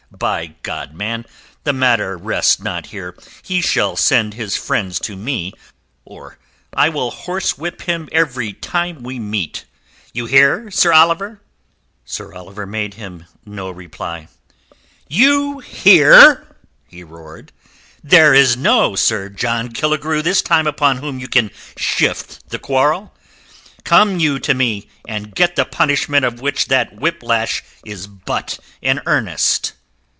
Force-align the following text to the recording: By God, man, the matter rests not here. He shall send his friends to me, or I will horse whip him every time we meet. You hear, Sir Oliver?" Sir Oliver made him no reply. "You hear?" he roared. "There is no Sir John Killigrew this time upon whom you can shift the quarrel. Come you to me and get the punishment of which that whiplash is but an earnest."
By 0.19 0.55
God, 0.61 0.93
man, 0.93 1.25
the 1.63 1.71
matter 1.73 2.17
rests 2.17 2.59
not 2.61 2.87
here. 2.87 3.17
He 3.41 3.61
shall 3.61 3.95
send 3.95 4.33
his 4.33 4.57
friends 4.57 4.99
to 4.99 5.15
me, 5.15 5.53
or 6.03 6.37
I 6.73 6.89
will 6.89 7.11
horse 7.11 7.57
whip 7.57 7.83
him 7.83 8.09
every 8.11 8.51
time 8.51 9.03
we 9.03 9.19
meet. 9.19 9.63
You 10.13 10.25
hear, 10.25 10.69
Sir 10.69 10.91
Oliver?" 10.91 11.41
Sir 12.05 12.33
Oliver 12.33 12.67
made 12.67 12.95
him 12.95 13.25
no 13.45 13.71
reply. 13.71 14.27
"You 15.07 15.59
hear?" 15.59 16.55
he 16.87 17.05
roared. 17.05 17.51
"There 18.03 18.33
is 18.33 18.57
no 18.57 18.97
Sir 18.97 19.29
John 19.29 19.69
Killigrew 19.69 20.21
this 20.21 20.41
time 20.41 20.67
upon 20.67 20.97
whom 20.97 21.19
you 21.19 21.29
can 21.29 21.49
shift 21.77 22.47
the 22.49 22.59
quarrel. 22.59 23.15
Come 23.85 24.19
you 24.19 24.39
to 24.39 24.53
me 24.53 24.89
and 25.07 25.33
get 25.33 25.55
the 25.55 25.65
punishment 25.65 26.25
of 26.25 26.41
which 26.41 26.67
that 26.67 26.97
whiplash 26.99 27.63
is 27.85 28.05
but 28.07 28.59
an 28.83 29.01
earnest." 29.07 29.71